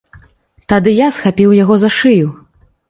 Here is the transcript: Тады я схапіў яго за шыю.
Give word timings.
Тады 0.73 0.89
я 1.05 1.11
схапіў 1.19 1.55
яго 1.63 1.75
за 1.87 1.97
шыю. 2.01 2.27